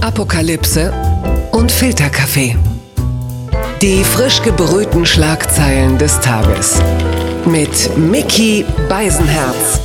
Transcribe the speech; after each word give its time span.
Apokalypse 0.00 0.92
und 1.50 1.72
Filterkaffee. 1.72 2.56
Die 3.82 4.04
frisch 4.04 4.40
gebrühten 4.42 5.04
Schlagzeilen 5.04 5.98
des 5.98 6.20
Tages. 6.20 6.80
Mit 7.44 7.96
Mickey 7.98 8.64
Beisenherz. 8.88 9.80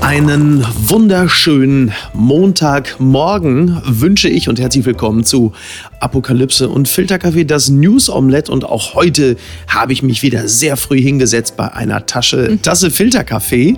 Einen 0.00 0.66
wunderschönen 0.88 1.92
Montagmorgen 2.14 3.82
wünsche 3.84 4.30
ich 4.30 4.48
und 4.48 4.58
herzlich 4.58 4.86
willkommen 4.86 5.24
zu 5.24 5.52
Apokalypse 6.00 6.70
und 6.70 6.88
Filterkaffee, 6.88 7.44
das 7.44 7.68
News 7.68 8.08
Omelette. 8.08 8.50
Und 8.50 8.64
auch 8.64 8.94
heute 8.94 9.36
habe 9.68 9.92
ich 9.92 10.02
mich 10.02 10.22
wieder 10.22 10.48
sehr 10.48 10.78
früh 10.78 11.00
hingesetzt 11.00 11.58
bei 11.58 11.72
einer 11.74 12.06
Tasche, 12.06 12.58
Tasse 12.62 12.90
Filterkaffee 12.90 13.76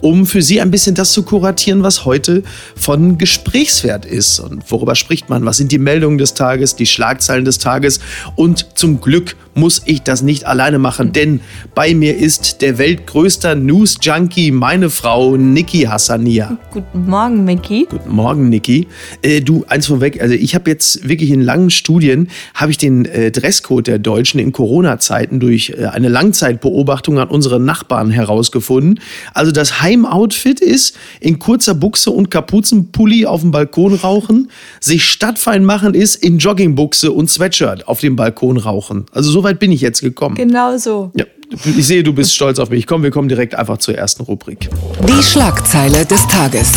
um 0.00 0.26
für 0.26 0.42
Sie 0.42 0.60
ein 0.60 0.70
bisschen 0.70 0.94
das 0.94 1.12
zu 1.12 1.22
kuratieren, 1.22 1.82
was 1.82 2.04
heute 2.04 2.42
von 2.76 3.18
Gesprächswert 3.18 4.04
ist. 4.04 4.40
Und 4.40 4.70
worüber 4.70 4.94
spricht 4.94 5.28
man? 5.28 5.44
Was 5.44 5.56
sind 5.56 5.72
die 5.72 5.78
Meldungen 5.78 6.18
des 6.18 6.34
Tages, 6.34 6.76
die 6.76 6.86
Schlagzeilen 6.86 7.44
des 7.44 7.58
Tages? 7.58 8.00
Und 8.34 8.78
zum 8.78 9.00
Glück 9.00 9.36
muss 9.56 9.82
ich 9.86 10.02
das 10.02 10.22
nicht 10.22 10.44
alleine 10.44 10.78
machen, 10.78 11.12
denn 11.12 11.40
bei 11.74 11.94
mir 11.94 12.16
ist 12.16 12.60
der 12.60 12.76
weltgrößte 12.76 13.56
News-Junkie, 13.56 14.50
meine 14.50 14.90
Frau 14.90 15.36
Niki 15.36 15.84
Hassania. 15.84 16.58
Guten 16.70 17.08
Morgen, 17.08 17.44
Mickey. 17.44 17.86
Guten 17.90 18.14
Morgen, 18.14 18.50
Niki. 18.50 18.86
Äh, 19.22 19.40
du, 19.40 19.64
eins 19.68 19.86
vorweg, 19.86 20.20
also 20.20 20.34
ich 20.34 20.54
habe 20.54 20.70
jetzt 20.70 21.08
wirklich 21.08 21.30
in 21.30 21.40
langen 21.40 21.70
Studien, 21.70 22.28
habe 22.52 22.70
ich 22.70 22.76
den 22.76 23.06
äh, 23.06 23.30
Dresscode 23.30 23.86
der 23.86 23.98
Deutschen 23.98 24.40
in 24.40 24.52
Corona-Zeiten 24.52 25.40
durch 25.40 25.70
äh, 25.70 25.86
eine 25.86 26.08
Langzeitbeobachtung 26.08 27.18
an 27.18 27.28
unsere 27.28 27.58
Nachbarn 27.58 28.10
herausgefunden. 28.10 29.00
Also 29.32 29.52
das 29.52 29.80
Heimoutfit 29.86 30.60
ist 30.60 30.96
in 31.20 31.38
kurzer 31.38 31.74
Buchse 31.74 32.10
und 32.10 32.28
Kapuzenpulli 32.28 33.24
auf 33.24 33.42
dem 33.42 33.52
Balkon 33.52 33.94
rauchen, 33.94 34.50
sich 34.80 35.04
stadtfein 35.04 35.64
machen 35.64 35.94
ist 35.94 36.16
in 36.16 36.38
Joggingbuchse 36.38 37.12
und 37.12 37.30
Sweatshirt 37.30 37.86
auf 37.86 38.00
dem 38.00 38.16
Balkon 38.16 38.56
rauchen. 38.56 39.06
Also 39.12 39.30
so 39.30 39.44
weit 39.44 39.60
bin 39.60 39.70
ich 39.70 39.80
jetzt 39.80 40.00
gekommen. 40.00 40.34
Genau 40.34 40.76
so. 40.76 41.12
Ja, 41.14 41.24
ich 41.64 41.86
sehe, 41.86 42.02
du 42.02 42.12
bist 42.12 42.34
stolz 42.34 42.58
auf 42.58 42.70
mich. 42.70 42.88
Komm, 42.88 43.04
wir 43.04 43.12
kommen 43.12 43.28
direkt 43.28 43.54
einfach 43.54 43.78
zur 43.78 43.94
ersten 43.94 44.24
Rubrik. 44.24 44.68
Die 45.08 45.22
Schlagzeile 45.22 46.04
des 46.04 46.26
Tages. 46.26 46.72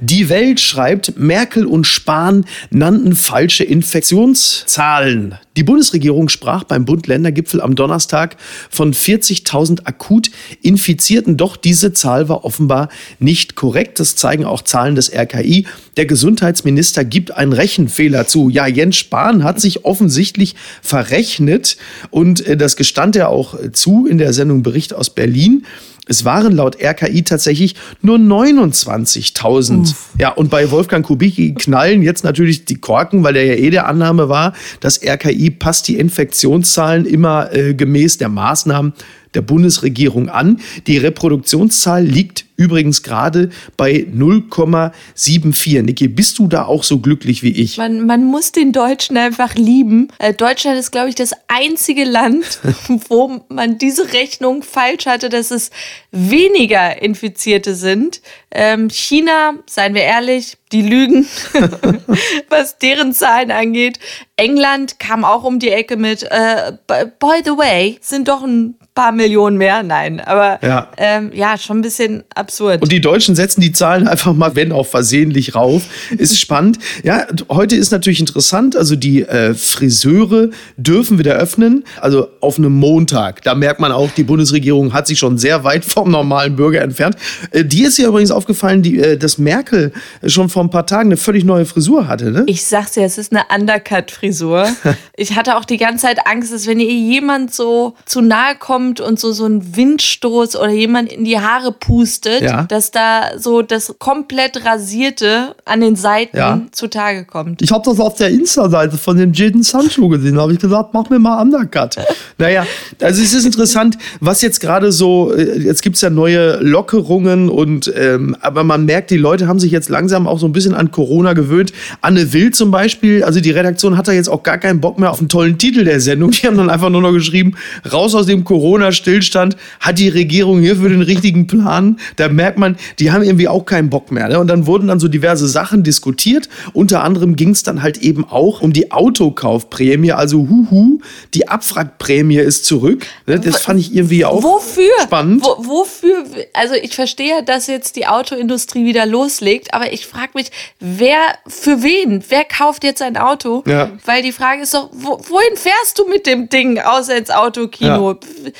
Die 0.00 0.28
Welt 0.28 0.60
schreibt, 0.60 1.18
Merkel 1.18 1.66
und 1.66 1.84
Spahn 1.84 2.44
nannten 2.70 3.16
falsche 3.16 3.64
Infektionszahlen. 3.64 5.34
Die 5.56 5.64
Bundesregierung 5.64 6.28
sprach 6.28 6.62
beim 6.62 6.84
Bund-Länder-Gipfel 6.84 7.60
am 7.60 7.74
Donnerstag 7.74 8.36
von 8.70 8.94
40.000 8.94 9.86
akut 9.86 10.30
Infizierten. 10.62 11.36
Doch 11.36 11.56
diese 11.56 11.92
Zahl 11.92 12.28
war 12.28 12.44
offenbar 12.44 12.90
nicht 13.18 13.56
korrekt. 13.56 13.98
Das 13.98 14.14
zeigen 14.14 14.44
auch 14.44 14.62
Zahlen 14.62 14.94
des 14.94 15.12
RKI. 15.12 15.66
Der 15.96 16.06
Gesundheitsminister 16.06 17.04
gibt 17.04 17.32
einen 17.32 17.52
Rechenfehler 17.52 18.28
zu. 18.28 18.50
Ja, 18.50 18.68
Jens 18.68 18.98
Spahn 18.98 19.42
hat 19.42 19.60
sich 19.60 19.84
offensichtlich 19.84 20.54
verrechnet 20.80 21.76
und 22.10 22.46
äh, 22.46 22.56
das 22.56 22.76
gestand 22.76 23.16
er 23.16 23.30
auch 23.30 23.56
zu 23.72 24.06
in 24.06 24.18
der 24.18 24.32
Sendung 24.32 24.62
Bericht 24.62 24.94
aus 24.94 25.10
Berlin. 25.10 25.64
Es 26.08 26.24
waren 26.24 26.52
laut 26.52 26.76
RKI 26.82 27.22
tatsächlich 27.22 27.76
nur 28.02 28.16
29.000. 28.16 29.94
Ja, 30.18 30.30
und 30.30 30.50
bei 30.50 30.70
Wolfgang 30.70 31.06
Kubicki 31.06 31.54
knallen 31.54 32.02
jetzt 32.02 32.24
natürlich 32.24 32.64
die 32.64 32.76
Korken, 32.76 33.22
weil 33.22 33.34
der 33.34 33.44
ja 33.44 33.54
eh 33.54 33.70
der 33.70 33.86
Annahme 33.86 34.28
war, 34.28 34.54
dass 34.80 35.02
RKI 35.02 35.50
passt 35.50 35.86
die 35.88 35.98
Infektionszahlen 35.98 37.04
immer 37.04 37.52
äh, 37.54 37.74
gemäß 37.74 38.18
der 38.18 38.28
Maßnahmen 38.30 38.94
der 39.34 39.42
Bundesregierung 39.42 40.28
an. 40.28 40.60
Die 40.86 40.98
Reproduktionszahl 40.98 42.02
liegt 42.04 42.47
übrigens 42.58 43.02
gerade 43.02 43.48
bei 43.76 44.04
0,74. 44.12 45.82
Niki, 45.82 46.08
bist 46.08 46.38
du 46.38 46.48
da 46.48 46.66
auch 46.66 46.82
so 46.82 46.98
glücklich 46.98 47.42
wie 47.42 47.52
ich? 47.52 47.78
Man, 47.78 48.04
man 48.04 48.24
muss 48.24 48.52
den 48.52 48.72
Deutschen 48.72 49.16
einfach 49.16 49.54
lieben. 49.54 50.08
Äh, 50.18 50.34
Deutschland 50.34 50.76
ist, 50.76 50.90
glaube 50.90 51.08
ich, 51.08 51.14
das 51.14 51.32
einzige 51.46 52.04
Land, 52.04 52.60
wo 53.08 53.40
man 53.48 53.78
diese 53.78 54.12
Rechnung 54.12 54.62
falsch 54.62 55.06
hatte, 55.06 55.28
dass 55.28 55.50
es 55.52 55.70
weniger 56.10 57.00
Infizierte 57.00 57.74
sind. 57.74 58.20
Ähm, 58.50 58.90
China, 58.90 59.54
seien 59.66 59.94
wir 59.94 60.02
ehrlich, 60.02 60.58
die 60.72 60.82
lügen, 60.82 61.28
was 62.48 62.78
deren 62.78 63.12
Zahlen 63.12 63.52
angeht. 63.52 64.00
England 64.36 64.98
kam 64.98 65.24
auch 65.24 65.44
um 65.44 65.60
die 65.60 65.70
Ecke 65.70 65.96
mit, 65.96 66.24
äh, 66.24 66.72
by 66.86 67.40
the 67.44 67.52
way, 67.52 67.98
sind 68.00 68.28
doch 68.28 68.42
ein 68.42 68.74
paar 68.98 69.12
Millionen 69.12 69.58
mehr. 69.58 69.84
Nein, 69.84 70.20
aber 70.20 70.58
ja, 70.60 70.88
ähm, 70.96 71.30
ja 71.32 71.56
schon 71.56 71.78
ein 71.78 71.82
bisschen 71.82 72.24
absurd. 72.34 72.47
Und 72.82 72.92
die 72.92 73.00
Deutschen 73.00 73.34
setzen 73.34 73.60
die 73.60 73.72
Zahlen 73.72 74.08
einfach 74.08 74.32
mal, 74.32 74.56
wenn 74.56 74.72
auch 74.72 74.86
versehentlich, 74.86 75.54
rauf. 75.54 75.82
Ist 76.16 76.40
spannend. 76.40 76.78
Ja, 77.04 77.26
heute 77.48 77.76
ist 77.76 77.90
natürlich 77.90 78.20
interessant. 78.20 78.76
Also 78.76 78.96
die 78.96 79.22
äh, 79.22 79.54
Friseure 79.54 80.48
dürfen 80.76 81.18
wieder 81.18 81.34
öffnen. 81.34 81.84
Also 82.00 82.28
auf 82.40 82.58
einem 82.58 82.72
Montag. 82.72 83.42
Da 83.42 83.54
merkt 83.54 83.80
man 83.80 83.92
auch, 83.92 84.10
die 84.16 84.24
Bundesregierung 84.24 84.92
hat 84.92 85.06
sich 85.06 85.18
schon 85.18 85.38
sehr 85.38 85.64
weit 85.64 85.84
vom 85.84 86.10
normalen 86.10 86.56
Bürger 86.56 86.80
entfernt. 86.82 87.16
Äh, 87.50 87.64
dir 87.64 87.88
ist 87.88 87.98
ja 87.98 88.08
übrigens 88.08 88.30
aufgefallen, 88.30 88.82
die, 88.82 88.98
äh, 88.98 89.16
dass 89.16 89.38
Merkel 89.38 89.92
schon 90.26 90.48
vor 90.48 90.62
ein 90.62 90.70
paar 90.70 90.86
Tagen 90.86 91.08
eine 91.08 91.16
völlig 91.16 91.44
neue 91.44 91.66
Frisur 91.66 92.08
hatte. 92.08 92.30
Ne? 92.30 92.44
Ich 92.46 92.64
sag's 92.64 92.94
ja, 92.96 93.02
es 93.04 93.18
ist 93.18 93.32
eine 93.32 93.44
Undercut-Frisur. 93.54 94.68
ich 95.16 95.36
hatte 95.36 95.56
auch 95.56 95.64
die 95.64 95.76
ganze 95.76 96.06
Zeit 96.06 96.26
Angst, 96.26 96.52
dass 96.52 96.66
wenn 96.66 96.80
ihr 96.80 96.92
jemand 96.92 97.52
so 97.52 97.94
zu 98.06 98.20
nahe 98.20 98.56
kommt 98.58 99.00
und 99.00 99.20
so, 99.20 99.32
so 99.32 99.46
ein 99.46 99.76
Windstoß 99.76 100.56
oder 100.56 100.70
jemand 100.70 101.12
in 101.12 101.24
die 101.24 101.38
Haare 101.38 101.72
pustet, 101.72 102.37
ja. 102.42 102.62
dass 102.64 102.90
da 102.90 103.38
so 103.38 103.62
das 103.62 103.94
komplett 103.98 104.64
rasierte 104.64 105.54
an 105.64 105.80
den 105.80 105.96
Seiten 105.96 106.36
ja. 106.36 106.60
zutage 106.72 107.24
kommt. 107.24 107.62
Ich 107.62 107.72
habe 107.72 107.84
das 107.84 108.00
auf 108.00 108.14
der 108.16 108.28
Insta-Seite 108.28 108.96
von 108.96 109.16
dem 109.16 109.32
Jaden 109.32 109.62
Sancho 109.62 110.08
gesehen. 110.08 110.36
Da 110.36 110.42
habe 110.42 110.52
ich 110.52 110.58
gesagt, 110.58 110.94
mach 110.94 111.08
mir 111.10 111.18
mal 111.18 111.40
Undercut. 111.40 111.96
naja, 112.38 112.66
also 113.00 113.22
es 113.22 113.34
ist 113.34 113.44
interessant, 113.44 113.98
was 114.20 114.42
jetzt 114.42 114.60
gerade 114.60 114.92
so, 114.92 115.32
äh, 115.32 115.58
jetzt 115.58 115.82
gibt 115.82 115.96
es 115.96 116.02
ja 116.02 116.10
neue 116.10 116.58
Lockerungen 116.60 117.48
und 117.48 117.92
ähm, 117.96 118.36
aber 118.40 118.64
man 118.64 118.84
merkt, 118.84 119.10
die 119.10 119.16
Leute 119.16 119.48
haben 119.48 119.58
sich 119.58 119.72
jetzt 119.72 119.88
langsam 119.88 120.26
auch 120.26 120.38
so 120.38 120.46
ein 120.46 120.52
bisschen 120.52 120.74
an 120.74 120.90
Corona 120.90 121.32
gewöhnt. 121.32 121.72
Anne 122.00 122.32
Will 122.32 122.52
zum 122.52 122.70
Beispiel, 122.70 123.24
also 123.24 123.40
die 123.40 123.50
Redaktion 123.50 123.96
hat 123.96 124.08
da 124.08 124.12
jetzt 124.12 124.28
auch 124.28 124.42
gar 124.42 124.58
keinen 124.58 124.80
Bock 124.80 124.98
mehr 124.98 125.10
auf 125.10 125.18
einen 125.18 125.28
tollen 125.28 125.58
Titel 125.58 125.84
der 125.84 126.00
Sendung. 126.00 126.30
Die 126.30 126.46
haben 126.46 126.56
dann 126.56 126.70
einfach 126.70 126.90
nur 126.90 127.02
noch 127.02 127.12
geschrieben, 127.12 127.54
raus 127.92 128.14
aus 128.14 128.26
dem 128.26 128.44
Corona-Stillstand, 128.44 129.56
hat 129.80 129.98
die 129.98 130.08
Regierung 130.08 130.60
hier 130.60 130.76
für 130.76 130.88
den 130.88 131.02
richtigen 131.02 131.46
Plan. 131.46 131.98
Da 132.16 132.27
merkt 132.28 132.58
man, 132.58 132.76
die 132.98 133.12
haben 133.12 133.22
irgendwie 133.22 133.48
auch 133.48 133.64
keinen 133.64 133.90
Bock 133.90 134.10
mehr. 134.10 134.28
Ne? 134.28 134.38
Und 134.38 134.48
dann 134.48 134.66
wurden 134.66 134.88
dann 134.88 135.00
so 135.00 135.08
diverse 135.08 135.48
Sachen 135.48 135.82
diskutiert. 135.82 136.48
Unter 136.72 137.02
anderem 137.02 137.36
ging 137.36 137.50
es 137.50 137.62
dann 137.62 137.82
halt 137.82 137.98
eben 137.98 138.24
auch 138.24 138.60
um 138.60 138.72
die 138.72 138.90
Autokaufprämie, 138.92 140.12
also 140.12 140.48
huhu, 140.48 141.00
die 141.34 141.48
Abwrackprämie 141.48 142.38
ist 142.38 142.64
zurück. 142.64 143.06
Ne? 143.26 143.40
Das 143.40 143.62
fand 143.62 143.80
ich 143.80 143.94
irgendwie 143.94 144.24
auch 144.24 144.42
wofür? 144.42 144.92
spannend. 145.02 145.42
Wo, 145.44 145.66
wofür? 145.66 146.24
Also 146.52 146.74
ich 146.74 146.94
verstehe, 146.94 147.42
dass 147.42 147.66
jetzt 147.66 147.96
die 147.96 148.06
Autoindustrie 148.06 148.84
wieder 148.84 149.06
loslegt, 149.06 149.74
aber 149.74 149.92
ich 149.92 150.06
frage 150.06 150.30
mich, 150.34 150.50
wer 150.80 151.18
für 151.46 151.82
wen? 151.82 152.24
Wer 152.28 152.44
kauft 152.44 152.84
jetzt 152.84 153.02
ein 153.02 153.16
Auto? 153.16 153.62
Ja. 153.66 153.90
Weil 154.04 154.22
die 154.22 154.32
Frage 154.32 154.62
ist 154.62 154.74
doch, 154.74 154.90
wo, 154.92 155.18
wohin 155.28 155.56
fährst 155.56 155.98
du 155.98 156.08
mit 156.08 156.26
dem 156.26 156.48
Ding 156.48 156.78
außer 156.78 157.16
ins 157.16 157.30
Autokino? 157.30 158.12
Ja 158.12 158.52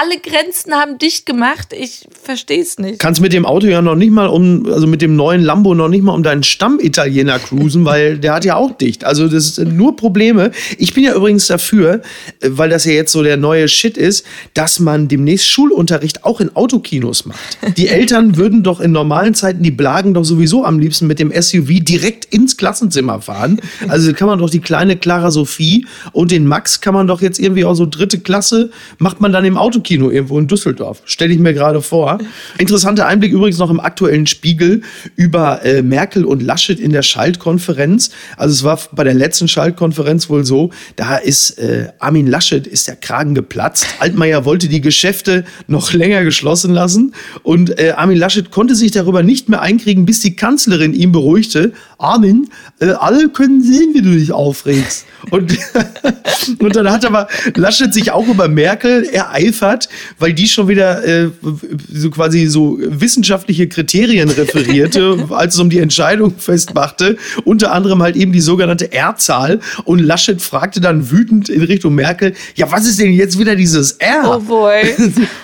alle 0.00 0.18
Grenzen 0.20 0.74
haben 0.74 0.98
dicht 0.98 1.26
gemacht. 1.26 1.68
Ich 1.72 2.06
verstehe 2.22 2.60
es 2.60 2.78
nicht. 2.78 2.98
Kannst 2.98 3.20
mit 3.20 3.32
dem 3.32 3.46
Auto 3.46 3.66
ja 3.66 3.80
noch 3.80 3.94
nicht 3.94 4.10
mal 4.10 4.26
um, 4.26 4.66
also 4.70 4.86
mit 4.86 5.02
dem 5.02 5.16
neuen 5.16 5.42
Lambo 5.42 5.74
noch 5.74 5.88
nicht 5.88 6.02
mal 6.02 6.12
um 6.12 6.22
deinen 6.22 6.42
Stammitaliener 6.42 7.38
cruisen, 7.38 7.84
weil 7.86 8.18
der 8.18 8.34
hat 8.34 8.44
ja 8.44 8.56
auch 8.56 8.76
dicht. 8.76 9.04
Also 9.04 9.28
das 9.28 9.56
sind 9.56 9.76
nur 9.76 9.96
Probleme. 9.96 10.50
Ich 10.78 10.94
bin 10.94 11.04
ja 11.04 11.14
übrigens 11.14 11.46
dafür, 11.46 12.02
weil 12.42 12.68
das 12.68 12.84
ja 12.84 12.92
jetzt 12.92 13.12
so 13.12 13.22
der 13.22 13.36
neue 13.36 13.68
Shit 13.68 13.96
ist, 13.96 14.26
dass 14.54 14.80
man 14.80 15.08
demnächst 15.08 15.46
Schulunterricht 15.48 16.24
auch 16.24 16.40
in 16.40 16.54
Autokinos 16.54 17.24
macht. 17.24 17.58
Die 17.76 17.88
Eltern 17.96 18.36
würden 18.36 18.62
doch 18.62 18.80
in 18.80 18.92
normalen 18.92 19.34
Zeiten 19.34 19.62
die 19.62 19.70
Blagen 19.70 20.14
doch 20.14 20.24
sowieso 20.24 20.64
am 20.64 20.78
liebsten 20.78 21.06
mit 21.06 21.18
dem 21.18 21.32
SUV 21.32 21.80
direkt 21.80 22.26
ins 22.26 22.56
Klassenzimmer 22.56 23.20
fahren. 23.20 23.60
Also 23.88 24.12
kann 24.12 24.28
man 24.28 24.38
doch 24.38 24.50
die 24.50 24.60
kleine 24.60 24.96
Clara 24.96 25.30
Sophie 25.30 25.86
und 26.12 26.30
den 26.30 26.46
Max 26.46 26.80
kann 26.80 26.94
man 26.94 27.06
doch 27.06 27.22
jetzt 27.22 27.38
irgendwie 27.38 27.64
auch 27.64 27.74
so 27.74 27.86
dritte 27.86 28.18
Klasse 28.18 28.70
macht 28.98 29.20
man 29.20 29.32
dann 29.32 29.44
im 29.44 29.56
Autokino 29.56 29.85
Kino 29.86 30.10
irgendwo 30.10 30.38
in 30.38 30.48
Düsseldorf. 30.48 31.00
Stelle 31.06 31.32
ich 31.32 31.38
mir 31.38 31.54
gerade 31.54 31.80
vor. 31.80 32.18
Interessanter 32.58 33.06
Einblick 33.06 33.32
übrigens 33.32 33.58
noch 33.58 33.70
im 33.70 33.80
aktuellen 33.80 34.26
Spiegel 34.26 34.82
über 35.14 35.64
äh, 35.64 35.80
Merkel 35.80 36.24
und 36.24 36.42
Laschet 36.42 36.78
in 36.78 36.92
der 36.92 37.02
Schaltkonferenz. 37.02 38.10
Also 38.36 38.52
es 38.52 38.64
war 38.64 38.78
bei 38.92 39.04
der 39.04 39.14
letzten 39.14 39.48
Schaltkonferenz 39.48 40.28
wohl 40.28 40.44
so, 40.44 40.70
da 40.96 41.16
ist 41.16 41.58
äh, 41.58 41.88
Armin 42.00 42.26
Laschet 42.26 42.66
ist 42.66 42.88
der 42.88 42.96
Kragen 42.96 43.34
geplatzt. 43.34 43.86
Altmaier 44.00 44.44
wollte 44.44 44.68
die 44.68 44.80
Geschäfte 44.80 45.44
noch 45.68 45.92
länger 45.92 46.24
geschlossen 46.24 46.74
lassen 46.74 47.14
und 47.44 47.78
äh, 47.78 47.92
Armin 47.96 48.18
Laschet 48.18 48.50
konnte 48.50 48.74
sich 48.74 48.90
darüber 48.90 49.22
nicht 49.22 49.48
mehr 49.48 49.62
einkriegen, 49.62 50.04
bis 50.04 50.20
die 50.20 50.34
Kanzlerin 50.34 50.92
ihn 50.94 51.12
beruhigte. 51.12 51.72
Armin, 51.98 52.48
äh, 52.80 52.90
alle 52.90 53.28
können 53.28 53.62
sehen, 53.62 53.94
wie 53.94 54.02
du 54.02 54.10
dich 54.10 54.32
aufregst. 54.32 55.06
Und, 55.30 55.56
und 56.58 56.74
dann 56.76 56.90
hat 56.90 57.04
aber 57.04 57.28
Laschet 57.54 57.94
sich 57.94 58.10
auch 58.10 58.26
über 58.26 58.48
Merkel 58.48 59.04
ereifert 59.04 59.75
hat, 59.76 59.88
weil 60.18 60.32
die 60.32 60.48
schon 60.48 60.68
wieder 60.68 61.04
äh, 61.04 61.30
so 61.92 62.10
quasi 62.10 62.46
so 62.46 62.78
wissenschaftliche 62.80 63.68
Kriterien 63.68 64.30
referierte, 64.30 65.26
als 65.30 65.54
es 65.54 65.60
um 65.60 65.70
die 65.70 65.78
Entscheidung 65.78 66.32
festmachte. 66.38 67.16
Unter 67.44 67.72
anderem 67.72 68.02
halt 68.02 68.16
eben 68.16 68.32
die 68.32 68.40
sogenannte 68.40 68.92
R-Zahl. 68.92 69.60
Und 69.84 70.00
Laschet 70.00 70.40
fragte 70.40 70.80
dann 70.80 71.10
wütend 71.10 71.48
in 71.48 71.62
Richtung 71.62 71.94
Merkel, 71.94 72.34
ja, 72.54 72.70
was 72.70 72.86
ist 72.86 72.98
denn 72.98 73.12
jetzt 73.12 73.38
wieder 73.38 73.56
dieses 73.56 73.92
R? 73.92 74.22
Oh 74.24 74.40
boy. 74.40 74.94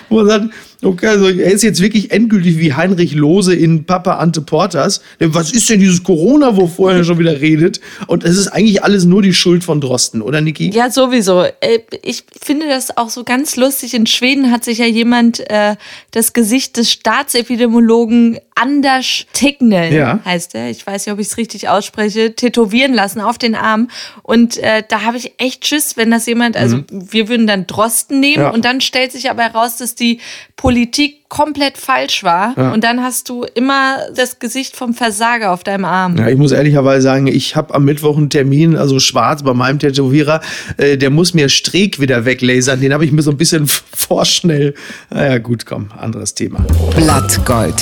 Er 0.83 0.89
Okay, 0.89 1.07
also 1.07 1.27
er 1.27 1.51
ist 1.51 1.63
jetzt 1.63 1.81
wirklich 1.81 2.11
endgültig 2.11 2.59
wie 2.59 2.73
Heinrich 2.73 3.13
Lose 3.13 3.53
in 3.53 3.85
Papa 3.85 4.17
Ante 4.17 4.41
Porters. 4.41 5.01
Was 5.19 5.51
ist 5.51 5.69
denn 5.69 5.79
dieses 5.79 6.03
Corona, 6.03 6.55
wo 6.55 6.67
vorher 6.67 7.03
schon 7.03 7.19
wieder 7.19 7.41
redet? 7.41 7.79
Und 8.07 8.23
es 8.23 8.37
ist 8.37 8.47
eigentlich 8.47 8.83
alles 8.83 9.05
nur 9.05 9.21
die 9.21 9.33
Schuld 9.33 9.63
von 9.63 9.81
Drosten, 9.81 10.21
oder 10.21 10.41
Niki? 10.41 10.69
Ja, 10.71 10.89
sowieso. 10.89 11.43
Äh, 11.43 11.79
ich 12.03 12.23
finde 12.41 12.67
das 12.67 12.97
auch 12.97 13.09
so 13.09 13.23
ganz 13.23 13.55
lustig. 13.55 13.93
In 13.93 14.05
Schweden 14.07 14.51
hat 14.51 14.63
sich 14.63 14.79
ja 14.79 14.85
jemand 14.85 15.39
äh, 15.49 15.75
das 16.11 16.33
Gesicht 16.33 16.77
des 16.77 16.91
Staatsepidemiologen 16.91 18.39
Anders 18.55 19.25
Tignell, 19.33 19.93
Ja. 19.93 20.19
heißt 20.25 20.55
er, 20.55 20.69
ich 20.69 20.85
weiß 20.85 21.05
nicht, 21.05 21.13
ob 21.13 21.19
ich 21.19 21.27
es 21.27 21.37
richtig 21.37 21.69
ausspreche, 21.69 22.35
tätowieren 22.35 22.93
lassen 22.93 23.19
auf 23.21 23.37
den 23.37 23.55
Arm. 23.55 23.89
Und 24.21 24.57
äh, 24.57 24.83
da 24.87 25.01
habe 25.03 25.17
ich 25.17 25.33
echt 25.37 25.65
Schiss, 25.67 25.97
wenn 25.97 26.11
das 26.11 26.25
jemand, 26.25 26.55
also 26.57 26.79
wir 26.91 27.29
würden 27.29 27.47
dann 27.47 27.67
Drosten 27.67 28.19
nehmen 28.19 28.43
Ja. 28.43 28.49
und 28.49 28.63
dann 28.65 28.81
stellt 28.81 29.11
sich 29.11 29.29
aber 29.29 29.43
heraus, 29.43 29.77
dass 29.77 29.95
die 29.95 30.19
Politik 30.55 31.27
komplett 31.29 31.77
falsch 31.79 32.23
war. 32.23 32.55
Und 32.73 32.83
dann 32.83 33.01
hast 33.01 33.27
du 33.27 33.43
immer 33.55 33.97
das 34.15 34.37
Gesicht 34.37 34.75
vom 34.75 34.93
Versager 34.93 35.51
auf 35.51 35.63
deinem 35.63 35.83
Arm. 35.85 36.15
Ja, 36.17 36.27
ich 36.27 36.37
muss 36.37 36.51
ehrlicherweise 36.51 37.01
sagen, 37.01 37.25
ich 37.25 37.55
habe 37.55 37.73
am 37.73 37.85
Mittwoch 37.85 38.17
einen 38.17 38.29
Termin, 38.29 38.75
also 38.77 38.99
schwarz 38.99 39.41
bei 39.41 39.53
meinem 39.55 39.79
Tätowierer. 39.79 40.41
Äh, 40.77 40.95
der 40.97 41.09
muss 41.09 41.33
mir 41.33 41.49
Streeck 41.49 41.99
wieder 41.99 42.25
weglasern. 42.25 42.81
Den 42.81 42.93
habe 42.93 43.03
ich 43.03 43.11
mir 43.11 43.23
so 43.23 43.31
ein 43.31 43.37
bisschen 43.37 43.65
vorschnell. 43.95 44.75
Naja, 45.09 45.39
gut, 45.39 45.65
komm, 45.65 45.89
anderes 45.97 46.35
Thema. 46.35 46.63
Blattgold. 46.95 47.81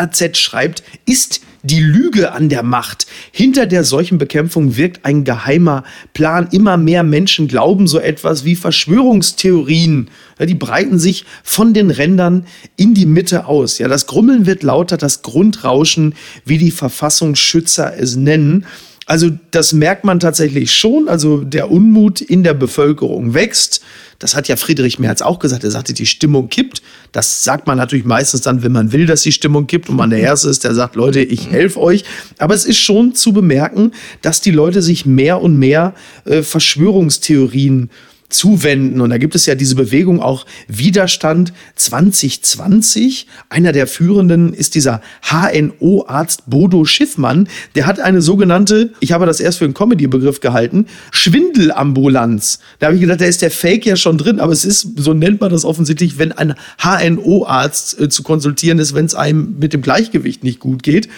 FAZ 0.00 0.38
schreibt, 0.38 0.82
ist 1.06 1.40
die 1.62 1.80
Lüge 1.80 2.32
an 2.32 2.48
der 2.48 2.62
Macht. 2.62 3.06
Hinter 3.32 3.66
der 3.66 3.84
Seuchenbekämpfung 3.84 4.76
wirkt 4.78 5.04
ein 5.04 5.24
geheimer 5.24 5.84
Plan. 6.14 6.48
Immer 6.52 6.78
mehr 6.78 7.02
Menschen 7.02 7.48
glauben 7.48 7.86
so 7.86 7.98
etwas 7.98 8.44
wie 8.44 8.56
Verschwörungstheorien. 8.56 10.08
Die 10.40 10.54
breiten 10.54 10.98
sich 10.98 11.26
von 11.42 11.74
den 11.74 11.90
Rändern 11.90 12.46
in 12.76 12.94
die 12.94 13.04
Mitte 13.04 13.44
aus. 13.44 13.78
Ja, 13.78 13.88
das 13.88 14.06
Grummeln 14.06 14.46
wird 14.46 14.62
lauter, 14.62 14.96
das 14.96 15.20
Grundrauschen, 15.20 16.14
wie 16.46 16.56
die 16.56 16.70
Verfassungsschützer 16.70 17.92
es 17.98 18.16
nennen. 18.16 18.64
Also 19.04 19.28
das 19.50 19.72
merkt 19.72 20.04
man 20.04 20.20
tatsächlich 20.20 20.72
schon. 20.72 21.08
Also 21.08 21.38
der 21.44 21.70
Unmut 21.70 22.22
in 22.22 22.42
der 22.42 22.54
Bevölkerung 22.54 23.34
wächst. 23.34 23.82
Das 24.20 24.36
hat 24.36 24.48
ja 24.48 24.56
Friedrich 24.56 24.98
Merz 24.98 25.22
auch 25.22 25.38
gesagt. 25.38 25.64
Er 25.64 25.70
sagte, 25.70 25.94
die 25.94 26.06
Stimmung 26.06 26.50
kippt. 26.50 26.82
Das 27.10 27.42
sagt 27.42 27.66
man 27.66 27.78
natürlich 27.78 28.04
meistens 28.04 28.42
dann, 28.42 28.62
wenn 28.62 28.70
man 28.70 28.92
will, 28.92 29.06
dass 29.06 29.22
die 29.22 29.32
Stimmung 29.32 29.66
kippt 29.66 29.88
und 29.88 29.96
man 29.96 30.10
der 30.10 30.20
Erste 30.20 30.50
ist, 30.50 30.62
der 30.62 30.74
sagt, 30.74 30.94
Leute, 30.94 31.20
ich 31.20 31.50
helfe 31.50 31.80
euch. 31.80 32.04
Aber 32.38 32.54
es 32.54 32.66
ist 32.66 32.78
schon 32.78 33.14
zu 33.14 33.32
bemerken, 33.32 33.92
dass 34.20 34.42
die 34.42 34.50
Leute 34.50 34.82
sich 34.82 35.06
mehr 35.06 35.40
und 35.40 35.58
mehr 35.58 35.94
äh, 36.26 36.42
Verschwörungstheorien 36.42 37.88
zuwenden. 38.30 39.00
Und 39.00 39.10
da 39.10 39.18
gibt 39.18 39.34
es 39.34 39.46
ja 39.46 39.54
diese 39.54 39.74
Bewegung 39.74 40.20
auch 40.20 40.46
Widerstand 40.68 41.52
2020. 41.76 43.26
Einer 43.48 43.72
der 43.72 43.86
führenden 43.86 44.54
ist 44.54 44.74
dieser 44.74 45.02
HNO-Arzt 45.22 46.48
Bodo 46.48 46.84
Schiffmann. 46.84 47.48
Der 47.74 47.86
hat 47.86 48.00
eine 48.00 48.22
sogenannte, 48.22 48.92
ich 49.00 49.12
habe 49.12 49.26
das 49.26 49.40
erst 49.40 49.58
für 49.58 49.64
einen 49.64 49.74
Comedy-Begriff 49.74 50.40
gehalten, 50.40 50.86
Schwindelambulanz. 51.10 52.60
Da 52.78 52.86
habe 52.86 52.96
ich 52.96 53.02
gedacht, 53.02 53.20
da 53.20 53.26
ist 53.26 53.42
der 53.42 53.50
Fake 53.50 53.84
ja 53.84 53.96
schon 53.96 54.18
drin, 54.18 54.40
aber 54.40 54.52
es 54.52 54.64
ist, 54.64 54.86
so 54.96 55.12
nennt 55.12 55.40
man 55.40 55.50
das 55.50 55.64
offensichtlich, 55.64 56.18
wenn 56.18 56.32
ein 56.32 56.54
HNO-Arzt 56.78 58.00
äh, 58.00 58.08
zu 58.08 58.22
konsultieren 58.22 58.78
ist, 58.78 58.94
wenn 58.94 59.06
es 59.06 59.14
einem 59.14 59.56
mit 59.58 59.72
dem 59.72 59.82
Gleichgewicht 59.82 60.44
nicht 60.44 60.60
gut 60.60 60.82
geht. 60.82 61.08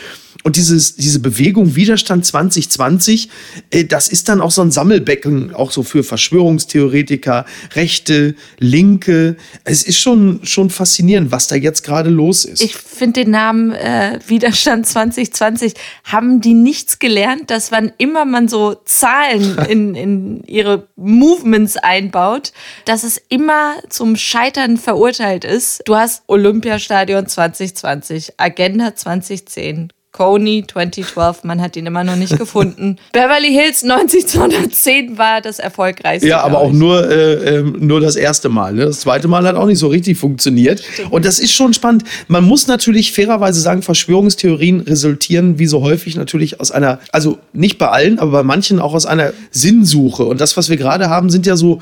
Und 0.43 0.56
dieses, 0.56 0.97
diese 0.97 1.21
Bewegung 1.21 1.77
Widerstand 1.77 2.27
2020, 2.27 3.29
äh, 3.71 3.85
das 3.85 4.09
ist 4.09 4.29
dann 4.29 4.41
auch 4.41 4.50
so 4.50 4.62
ein 4.62 4.71
Sammelbecken, 4.71 5.55
auch 5.55 5.71
so 5.71 5.83
für 5.83 6.03
Verschwörungstheoretiker, 6.03 7.47
Rechte, 7.75 8.35
Linke. 8.59 9.37
Es 9.65 9.85
ist 9.85 9.99
schon, 9.99 10.41
schon 10.43 10.71
faszinierend, 10.71 11.31
was 11.31 11.47
da 11.47 11.55
jetzt 11.55 11.85
gerade 11.85 12.11
los 12.11 12.44
ist. 12.44 12.62
Ich 12.62 12.75
finde 12.75 13.25
den 13.25 13.31
Namen 13.31 13.71
äh, 13.73 14.19
Widerstand 14.27 14.87
2020, 14.87 15.75
haben 16.05 16.41
die 16.41 16.55
nichts 16.55 16.99
gelernt, 16.99 17.50
dass 17.50 17.71
wann 17.71 17.93
immer 17.99 18.25
man 18.25 18.49
so 18.49 18.77
Zahlen 18.85 19.59
in, 19.69 19.95
in 19.95 20.43
ihre 20.45 20.88
Movements 20.97 21.77
einbaut, 21.77 22.53
dass 22.85 23.05
es 23.05 23.21
immer 23.29 23.75
zum 23.88 24.17
Scheitern 24.17 24.77
verurteilt 24.77 25.45
ist. 25.45 25.83
Du 25.87 25.95
hast 25.95 26.25
Olympiastadion 26.27 27.27
2020, 27.27 28.35
Agenda 28.38 28.95
2010. 28.95 29.93
Coney 30.12 30.64
2012, 30.70 31.44
man 31.44 31.62
hat 31.62 31.75
ihn 31.75 31.87
immer 31.87 32.05
noch 32.05 32.17
nicht 32.17 32.37
gefunden. 32.38 32.99
Beverly 33.12 33.50
Hills 33.50 33.82
90210 33.82 35.17
war 35.17 35.41
das 35.41 35.59
erfolgreichste. 35.59 36.29
Ja, 36.29 36.43
aber 36.43 36.59
auch 36.59 36.70
nur, 36.70 37.11
äh, 37.11 37.56
ähm, 37.56 37.76
nur 37.81 38.00
das 38.00 38.17
erste 38.17 38.50
Mal. 38.50 38.75
Ne? 38.75 38.85
Das 38.85 39.00
zweite 39.00 39.26
Mal 39.26 39.47
hat 39.47 39.56
auch 39.56 39.64
nicht 39.64 39.79
so 39.79 39.88
richtig 39.88 40.19
funktioniert. 40.19 40.82
Und 41.09 41.25
das 41.25 41.38
ist 41.38 41.53
schon 41.53 41.73
spannend. 41.73 42.05
Man 42.29 42.44
muss 42.44 42.67
natürlich 42.67 43.12
fairerweise 43.12 43.62
sagen, 43.62 43.81
Verschwörungstheorien 43.81 44.81
resultieren 44.81 45.59
wie 45.59 45.67
so 45.67 45.81
häufig 45.81 46.14
natürlich 46.14 46.61
aus 46.61 46.70
einer, 46.70 46.99
also 47.11 47.38
nicht 47.55 47.79
bei 47.79 47.88
allen, 47.88 48.19
aber 48.19 48.32
bei 48.32 48.43
manchen 48.43 48.81
auch 48.81 48.93
aus 48.93 49.06
einer 49.06 49.32
Sinnsuche. 49.50 50.25
Und 50.25 50.43
das, 50.43 50.59
was 50.59 50.69
wir 50.69 50.76
gerade 50.76 51.09
haben, 51.09 51.31
sind 51.31 51.47
ja 51.47 51.56
so 51.56 51.81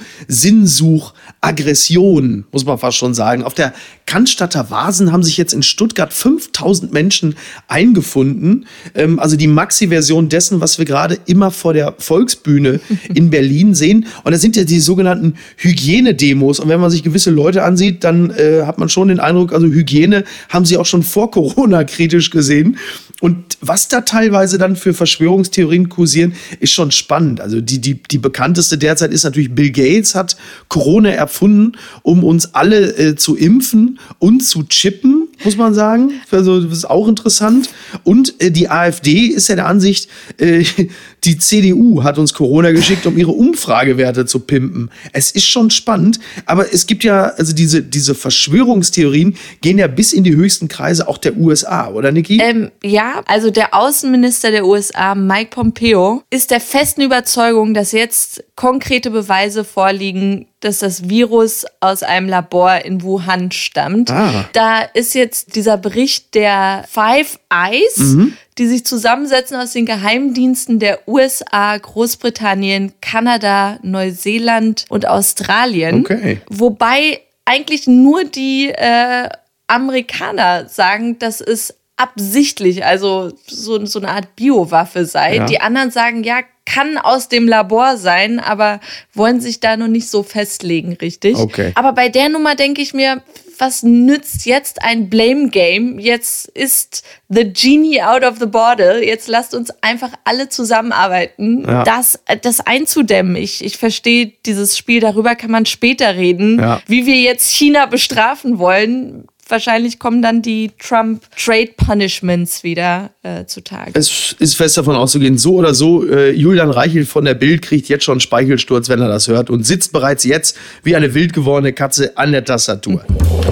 Sinnsuchaggressionen, 1.42 2.44
muss 2.52 2.64
man 2.64 2.78
fast 2.78 2.96
schon 2.96 3.14
sagen. 3.14 3.42
Auf 3.42 3.54
der 3.54 3.72
Cannstatter 4.06 4.70
Vasen 4.70 5.12
haben 5.12 5.22
sich 5.22 5.36
jetzt 5.36 5.52
in 5.52 5.62
Stuttgart 5.62 6.12
5000 6.12 6.92
Menschen 6.92 7.36
eingefunden. 7.68 8.66
Ähm, 8.94 9.18
also 9.18 9.36
die 9.36 9.46
Maxi-Version 9.46 10.28
dessen, 10.28 10.60
was 10.60 10.78
wir 10.78 10.84
gerade 10.84 11.18
immer 11.26 11.50
vor 11.50 11.72
der 11.72 11.94
Volksbühne 11.98 12.80
in 13.14 13.30
Berlin 13.30 13.74
sehen. 13.74 14.06
Und 14.24 14.32
das 14.32 14.40
sind 14.40 14.56
ja 14.56 14.64
die 14.64 14.80
sogenannten 14.80 15.34
Hygienedemos. 15.56 16.60
Und 16.60 16.68
wenn 16.68 16.80
man 16.80 16.90
sich 16.90 17.02
gewisse 17.02 17.30
Leute 17.30 17.62
ansieht, 17.62 18.04
dann 18.04 18.30
äh, 18.30 18.62
hat 18.66 18.78
man 18.78 18.88
schon 18.88 19.08
den 19.08 19.20
Eindruck, 19.20 19.52
also 19.52 19.66
Hygiene 19.66 20.24
haben 20.48 20.64
sie 20.64 20.76
auch 20.76 20.86
schon 20.86 21.02
vor 21.02 21.30
Corona 21.30 21.84
kritisch 21.84 22.30
gesehen. 22.30 22.76
Und 23.20 23.58
was 23.60 23.88
da 23.88 24.00
teilweise 24.00 24.56
dann 24.56 24.76
für 24.76 24.94
Verschwörungstheorien 24.94 25.90
kursieren, 25.90 26.32
ist 26.58 26.72
schon 26.72 26.90
spannend. 26.90 27.40
Also 27.40 27.60
die, 27.60 27.78
die, 27.78 28.02
die 28.02 28.18
bekannteste 28.18 28.78
derzeit 28.78 29.12
ist 29.12 29.24
natürlich 29.24 29.54
Bill 29.54 29.70
Gates 29.70 30.14
hat 30.14 30.36
Corona 30.68 31.10
erfunden, 31.30 31.72
um 32.02 32.24
uns 32.24 32.54
alle 32.54 32.96
äh, 32.98 33.14
zu 33.14 33.36
impfen 33.36 34.00
und 34.18 34.40
zu 34.40 34.64
chippen, 34.64 35.19
muss 35.44 35.56
man 35.56 35.74
sagen. 35.74 36.12
Also 36.30 36.60
das 36.60 36.72
ist 36.72 36.90
auch 36.90 37.08
interessant. 37.08 37.70
Und 38.04 38.40
äh, 38.40 38.50
die 38.50 38.68
AfD 38.68 39.26
ist 39.26 39.48
ja 39.48 39.56
der 39.56 39.66
Ansicht, 39.66 40.08
äh, 40.38 40.64
die 41.24 41.38
CDU 41.38 42.02
hat 42.02 42.18
uns 42.18 42.34
Corona 42.34 42.72
geschickt, 42.72 43.06
um 43.06 43.18
ihre 43.18 43.32
Umfragewerte 43.32 44.26
zu 44.26 44.40
pimpen. 44.40 44.90
Es 45.12 45.30
ist 45.30 45.46
schon 45.46 45.70
spannend, 45.70 46.18
aber 46.46 46.72
es 46.72 46.86
gibt 46.86 47.04
ja, 47.04 47.24
also 47.24 47.52
diese, 47.52 47.82
diese 47.82 48.14
Verschwörungstheorien 48.14 49.36
gehen 49.60 49.78
ja 49.78 49.86
bis 49.86 50.12
in 50.12 50.24
die 50.24 50.34
höchsten 50.34 50.68
Kreise 50.68 51.08
auch 51.08 51.18
der 51.18 51.36
USA, 51.36 51.88
oder 51.88 52.12
Niki? 52.12 52.40
Ähm, 52.40 52.70
ja, 52.82 53.22
also 53.26 53.50
der 53.50 53.74
Außenminister 53.74 54.50
der 54.50 54.66
USA, 54.66 55.14
Mike 55.14 55.50
Pompeo, 55.50 56.22
ist 56.30 56.50
der 56.50 56.60
festen 56.60 57.02
Überzeugung, 57.02 57.74
dass 57.74 57.92
jetzt 57.92 58.42
konkrete 58.56 59.10
Beweise 59.10 59.64
vorliegen, 59.64 60.46
dass 60.60 60.80
das 60.80 61.08
Virus 61.08 61.64
aus 61.80 62.02
einem 62.02 62.28
Labor 62.28 62.84
in 62.84 63.02
Wuhan 63.02 63.50
stammt. 63.50 64.10
Ah. 64.10 64.48
Da 64.52 64.82
ist 64.82 65.14
jetzt 65.14 65.29
dieser 65.54 65.76
Bericht 65.76 66.34
der 66.34 66.84
Five 66.88 67.38
Eyes, 67.50 68.16
die 68.58 68.66
sich 68.66 68.84
zusammensetzen 68.84 69.56
aus 69.56 69.72
den 69.72 69.86
Geheimdiensten 69.86 70.78
der 70.78 71.08
USA, 71.08 71.76
Großbritannien, 71.76 72.92
Kanada, 73.00 73.78
Neuseeland 73.82 74.84
und 74.88 75.06
Australien. 75.06 76.00
Okay. 76.00 76.40
Wobei 76.48 77.20
eigentlich 77.44 77.86
nur 77.86 78.24
die 78.24 78.68
äh, 78.68 79.28
Amerikaner 79.66 80.68
sagen, 80.68 81.18
dass 81.18 81.40
es 81.40 81.74
absichtlich, 81.96 82.84
also 82.84 83.32
so, 83.46 83.84
so 83.84 83.98
eine 83.98 84.08
Art 84.08 84.36
Biowaffe 84.36 85.04
sei. 85.04 85.36
Ja. 85.36 85.46
Die 85.46 85.60
anderen 85.60 85.90
sagen, 85.90 86.24
ja, 86.24 86.40
kann 86.72 86.98
aus 86.98 87.28
dem 87.28 87.48
Labor 87.48 87.96
sein, 87.96 88.38
aber 88.38 88.80
wollen 89.14 89.40
sich 89.40 89.58
da 89.60 89.76
noch 89.76 89.88
nicht 89.88 90.08
so 90.08 90.22
festlegen, 90.22 90.92
richtig? 91.00 91.36
Okay. 91.36 91.72
Aber 91.74 91.92
bei 91.92 92.08
der 92.08 92.28
Nummer 92.28 92.54
denke 92.54 92.80
ich 92.80 92.94
mir, 92.94 93.22
was 93.58 93.82
nützt 93.82 94.46
jetzt 94.46 94.82
ein 94.82 95.10
Blame 95.10 95.48
Game? 95.50 95.98
Jetzt 95.98 96.48
ist 96.48 97.04
the 97.28 97.44
genie 97.52 98.00
out 98.00 98.22
of 98.22 98.38
the 98.38 98.46
bottle. 98.46 99.04
Jetzt 99.04 99.28
lasst 99.28 99.52
uns 99.54 99.70
einfach 99.82 100.10
alle 100.24 100.48
zusammenarbeiten, 100.48 101.64
Ja. 101.68 101.82
das, 101.84 102.18
das 102.42 102.60
einzudämmen. 102.60 103.36
Ich, 103.36 103.62
ich 103.64 103.76
verstehe 103.76 104.32
dieses 104.46 104.78
Spiel, 104.78 105.00
darüber 105.00 105.34
kann 105.34 105.50
man 105.50 105.66
später 105.66 106.14
reden, 106.16 106.58
Ja. 106.58 106.80
wie 106.86 107.04
wir 107.04 107.16
jetzt 107.16 107.50
China 107.50 107.86
bestrafen 107.86 108.58
wollen. 108.58 109.26
Wahrscheinlich 109.50 109.98
kommen 109.98 110.22
dann 110.22 110.42
die 110.42 110.70
Trump 110.78 111.22
Trade 111.36 111.70
Punishments 111.76 112.62
wieder 112.62 113.10
äh, 113.22 113.44
zutage. 113.46 113.92
Es 113.94 114.34
ist 114.38 114.56
fest 114.56 114.76
davon 114.76 114.96
auszugehen, 114.96 115.38
so 115.38 115.56
oder 115.56 115.74
so, 115.74 116.06
äh, 116.06 116.30
Julian 116.30 116.70
Reichel 116.70 117.06
von 117.06 117.24
der 117.24 117.34
Bild 117.34 117.62
kriegt 117.62 117.88
jetzt 117.88 118.04
schon 118.04 118.20
Speichelsturz, 118.20 118.88
wenn 118.88 119.00
er 119.00 119.08
das 119.08 119.28
hört 119.28 119.50
und 119.50 119.64
sitzt 119.64 119.92
bereits 119.92 120.24
jetzt 120.24 120.56
wie 120.82 120.96
eine 120.96 121.14
wild 121.14 121.32
gewordene 121.32 121.72
Katze 121.72 122.16
an 122.16 122.32
der 122.32 122.44
Tastatur. 122.44 123.04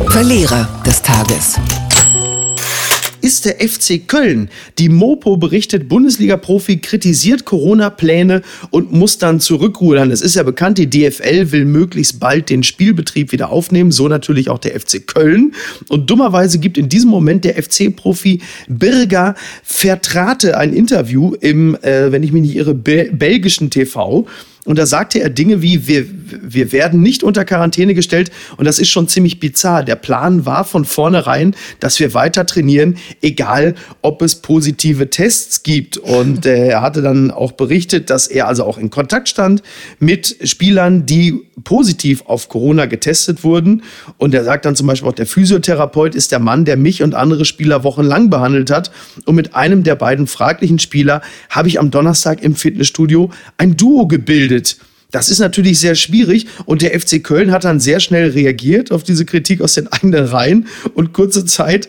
Verlierer 0.08 0.68
des 0.86 1.02
Tages 1.02 1.56
ist 3.20 3.44
der 3.44 3.56
FC 3.56 4.06
Köln. 4.06 4.50
Die 4.78 4.88
Mopo 4.88 5.36
berichtet, 5.36 5.88
Bundesliga-Profi 5.88 6.78
kritisiert 6.78 7.44
Corona-Pläne 7.44 8.42
und 8.70 8.92
muss 8.92 9.18
dann 9.18 9.40
zurückrudern. 9.40 10.10
Es 10.10 10.20
ist 10.20 10.36
ja 10.36 10.42
bekannt, 10.42 10.78
die 10.78 10.88
DFL 10.88 11.52
will 11.52 11.64
möglichst 11.64 12.20
bald 12.20 12.50
den 12.50 12.62
Spielbetrieb 12.62 13.32
wieder 13.32 13.50
aufnehmen, 13.50 13.92
so 13.92 14.08
natürlich 14.08 14.50
auch 14.50 14.58
der 14.58 14.78
FC 14.78 15.06
Köln. 15.06 15.54
Und 15.88 16.10
dummerweise 16.10 16.58
gibt 16.58 16.78
in 16.78 16.88
diesem 16.88 17.10
Moment 17.10 17.44
der 17.44 17.62
FC-Profi 17.62 18.40
Birger 18.68 19.34
Vertrate 19.62 20.56
ein 20.56 20.72
Interview 20.72 21.34
im, 21.40 21.76
äh, 21.82 22.12
wenn 22.12 22.22
ich 22.22 22.32
mich 22.32 22.42
nicht 22.42 22.56
irre, 22.56 22.74
belgischen 22.74 23.70
TV. 23.70 24.26
Und 24.68 24.78
da 24.78 24.84
sagte 24.84 25.18
er 25.18 25.30
Dinge 25.30 25.62
wie, 25.62 25.88
wir, 25.88 26.04
wir 26.42 26.72
werden 26.72 27.00
nicht 27.00 27.22
unter 27.22 27.46
Quarantäne 27.46 27.94
gestellt. 27.94 28.30
Und 28.58 28.66
das 28.66 28.78
ist 28.78 28.90
schon 28.90 29.08
ziemlich 29.08 29.40
bizarr. 29.40 29.82
Der 29.82 29.96
Plan 29.96 30.44
war 30.44 30.62
von 30.66 30.84
vornherein, 30.84 31.56
dass 31.80 31.98
wir 32.00 32.12
weiter 32.12 32.44
trainieren, 32.44 32.98
egal 33.22 33.76
ob 34.02 34.20
es 34.20 34.34
positive 34.34 35.08
Tests 35.08 35.62
gibt. 35.62 35.96
Und 35.96 36.44
äh, 36.44 36.68
er 36.68 36.82
hatte 36.82 37.00
dann 37.00 37.30
auch 37.30 37.52
berichtet, 37.52 38.10
dass 38.10 38.26
er 38.26 38.46
also 38.46 38.64
auch 38.64 38.76
in 38.76 38.90
Kontakt 38.90 39.30
stand 39.30 39.62
mit 40.00 40.36
Spielern, 40.42 41.06
die 41.06 41.40
positiv 41.64 42.24
auf 42.26 42.50
Corona 42.50 42.84
getestet 42.84 43.44
wurden. 43.44 43.82
Und 44.18 44.34
er 44.34 44.44
sagt 44.44 44.66
dann 44.66 44.76
zum 44.76 44.86
Beispiel 44.86 45.08
auch, 45.08 45.14
der 45.14 45.26
Physiotherapeut 45.26 46.14
ist 46.14 46.30
der 46.30 46.40
Mann, 46.40 46.66
der 46.66 46.76
mich 46.76 47.02
und 47.02 47.14
andere 47.14 47.46
Spieler 47.46 47.84
wochenlang 47.84 48.28
behandelt 48.28 48.70
hat. 48.70 48.90
Und 49.24 49.34
mit 49.34 49.54
einem 49.54 49.82
der 49.82 49.94
beiden 49.94 50.26
fraglichen 50.26 50.78
Spieler 50.78 51.22
habe 51.48 51.68
ich 51.68 51.80
am 51.80 51.90
Donnerstag 51.90 52.42
im 52.42 52.54
Fitnessstudio 52.54 53.30
ein 53.56 53.74
Duo 53.74 54.06
gebildet 54.06 54.57
bildet. 54.58 54.76
Das 55.10 55.30
ist 55.30 55.38
natürlich 55.38 55.80
sehr 55.80 55.94
schwierig 55.94 56.46
und 56.66 56.82
der 56.82 56.98
FC 56.98 57.24
Köln 57.24 57.50
hat 57.50 57.64
dann 57.64 57.80
sehr 57.80 57.98
schnell 57.98 58.30
reagiert 58.30 58.92
auf 58.92 59.02
diese 59.02 59.24
Kritik 59.24 59.62
aus 59.62 59.74
den 59.74 59.88
eigenen 59.92 60.26
Reihen 60.26 60.66
und 60.94 61.12
kurze 61.14 61.46
Zeit 61.46 61.88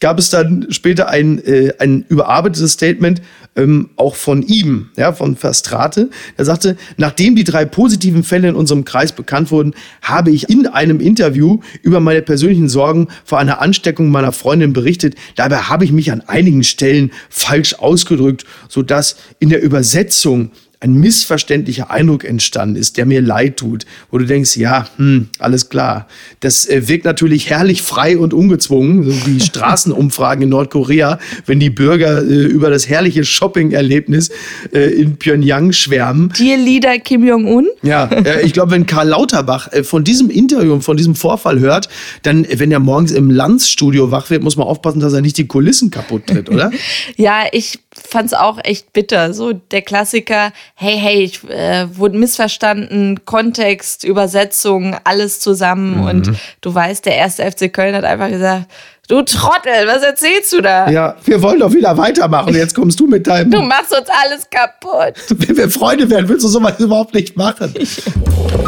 gab 0.00 0.18
es 0.18 0.30
dann 0.30 0.66
später 0.70 1.08
ein, 1.08 1.44
äh, 1.44 1.74
ein 1.78 2.06
überarbeitetes 2.08 2.72
Statement 2.72 3.20
ähm, 3.54 3.90
auch 3.96 4.14
von 4.14 4.42
ihm, 4.42 4.88
ja, 4.96 5.12
von 5.12 5.36
Verstrate. 5.36 6.08
Er 6.38 6.46
sagte, 6.46 6.76
nachdem 6.96 7.36
die 7.36 7.44
drei 7.44 7.66
positiven 7.66 8.22
Fälle 8.22 8.48
in 8.48 8.54
unserem 8.54 8.84
Kreis 8.84 9.12
bekannt 9.12 9.50
wurden, 9.50 9.74
habe 10.00 10.30
ich 10.30 10.48
in 10.48 10.66
einem 10.66 11.00
Interview 11.00 11.58
über 11.82 12.00
meine 12.00 12.22
persönlichen 12.22 12.70
Sorgen 12.70 13.08
vor 13.24 13.40
einer 13.40 13.60
Ansteckung 13.60 14.10
meiner 14.10 14.32
Freundin 14.32 14.72
berichtet. 14.72 15.16
Dabei 15.34 15.56
habe 15.56 15.84
ich 15.84 15.92
mich 15.92 16.12
an 16.12 16.22
einigen 16.22 16.64
Stellen 16.64 17.10
falsch 17.28 17.74
ausgedrückt, 17.74 18.46
sodass 18.68 19.16
in 19.38 19.50
der 19.50 19.60
Übersetzung 19.60 20.52
ein 20.80 20.94
missverständlicher 20.94 21.90
Eindruck 21.90 22.24
entstanden 22.24 22.76
ist, 22.76 22.96
der 22.96 23.04
mir 23.04 23.20
leid 23.20 23.58
tut, 23.58 23.84
wo 24.10 24.16
du 24.16 24.24
denkst, 24.24 24.56
ja, 24.56 24.88
hm, 24.96 25.28
alles 25.38 25.68
klar. 25.68 26.08
Das 26.40 26.66
äh, 26.66 26.88
wirkt 26.88 27.04
natürlich 27.04 27.50
herrlich 27.50 27.82
frei 27.82 28.16
und 28.16 28.32
ungezwungen, 28.32 29.04
so 29.04 29.26
wie 29.26 29.40
Straßenumfragen 29.50 30.44
in 30.44 30.48
Nordkorea, 30.48 31.18
wenn 31.44 31.60
die 31.60 31.68
Bürger 31.68 32.22
äh, 32.22 32.46
über 32.46 32.70
das 32.70 32.88
herrliche 32.88 33.24
Shopping-Erlebnis 33.24 34.30
äh, 34.72 34.90
in 34.90 35.16
Pyongyang 35.18 35.72
schwärmen. 35.72 36.32
Dir 36.38 36.56
Lieder 36.56 36.98
Kim 36.98 37.24
Jong-un? 37.24 37.68
Ja, 37.82 38.06
äh, 38.06 38.46
ich 38.46 38.54
glaube, 38.54 38.72
wenn 38.72 38.86
Karl 38.86 39.08
Lauterbach 39.08 39.70
äh, 39.72 39.84
von 39.84 40.02
diesem 40.02 40.30
Interview 40.30 40.80
von 40.80 40.96
diesem 40.96 41.14
Vorfall 41.14 41.58
hört, 41.60 41.90
dann, 42.22 42.46
äh, 42.46 42.58
wenn 42.58 42.72
er 42.72 42.80
morgens 42.80 43.12
im 43.12 43.28
Landsstudio 43.28 44.10
wach 44.10 44.30
wird, 44.30 44.42
muss 44.42 44.56
man 44.56 44.66
aufpassen, 44.66 45.00
dass 45.00 45.12
er 45.12 45.20
nicht 45.20 45.36
die 45.36 45.46
Kulissen 45.46 45.90
kaputt 45.90 46.26
tritt, 46.26 46.48
oder? 46.48 46.70
ja, 47.16 47.44
ich 47.52 47.80
fand 47.92 48.26
es 48.26 48.34
auch 48.34 48.58
echt 48.62 48.92
bitter. 48.92 49.32
So 49.32 49.52
der 49.52 49.82
Klassiker, 49.82 50.52
hey, 50.74 50.96
hey, 50.98 51.22
ich 51.24 51.44
äh, 51.48 51.86
wurde 51.96 52.16
missverstanden, 52.18 53.24
Kontext, 53.24 54.04
Übersetzung, 54.04 54.96
alles 55.04 55.40
zusammen. 55.40 55.98
Mhm. 55.98 56.06
Und 56.06 56.32
du 56.60 56.74
weißt, 56.74 57.04
der 57.04 57.16
erste 57.16 57.50
FC 57.50 57.72
Köln 57.72 57.94
hat 57.94 58.04
einfach 58.04 58.28
gesagt, 58.28 58.66
Du 59.08 59.22
Trottel, 59.22 59.88
was 59.88 60.04
erzählst 60.04 60.52
du 60.52 60.60
da? 60.60 60.88
Ja, 60.88 61.16
wir 61.24 61.42
wollen 61.42 61.58
doch 61.58 61.72
wieder 61.72 61.96
weitermachen. 61.96 62.54
Jetzt 62.54 62.76
kommst 62.76 63.00
du 63.00 63.08
mit 63.08 63.26
deinem. 63.26 63.50
Du 63.50 63.60
machst 63.60 63.90
uns 63.90 64.08
alles 64.08 64.48
kaputt. 64.48 65.14
Wenn 65.30 65.56
wir 65.56 65.68
Freunde 65.68 66.08
werden, 66.08 66.28
willst 66.28 66.44
du 66.44 66.48
sowas 66.48 66.78
überhaupt 66.78 67.12
nicht 67.12 67.36
machen. 67.36 67.74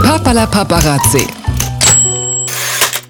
Papala 0.02 0.47
Paparazzi. 0.47 1.29